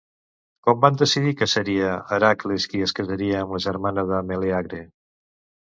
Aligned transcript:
Com 0.67 0.79
van 0.85 0.95
decidir 1.01 1.33
que 1.41 1.47
seria 1.51 1.91
Hèracles 2.17 2.67
qui 2.73 2.83
es 2.87 2.95
casaria 3.03 3.39
amb 3.45 3.55
la 3.59 3.63
germana 3.69 4.09
de 4.15 4.25
Melèagre? 4.33 4.85